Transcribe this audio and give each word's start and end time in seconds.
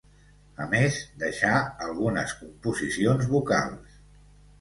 A 0.63 0.65
més, 0.69 0.95
deixà, 1.23 1.51
algunes 1.87 2.33
composicions 2.39 3.29
vocals. 3.35 4.01